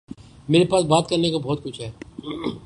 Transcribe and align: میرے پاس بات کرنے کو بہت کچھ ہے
میرے 0.49 0.65
پاس 0.65 0.85
بات 0.85 1.09
کرنے 1.09 1.31
کو 1.31 1.39
بہت 1.39 1.63
کچھ 1.63 1.81
ہے 1.81 1.91